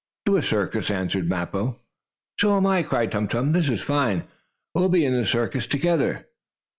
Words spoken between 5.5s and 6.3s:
together!"